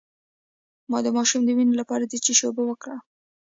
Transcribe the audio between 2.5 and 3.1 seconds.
ورکړم؟